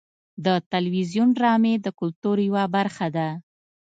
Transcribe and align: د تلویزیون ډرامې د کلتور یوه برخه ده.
د 0.45 0.47
تلویزیون 0.71 1.29
ډرامې 1.37 1.73
د 1.85 1.87
کلتور 1.99 2.37
یوه 2.47 2.63
برخه 2.75 3.07
ده. 3.15 3.27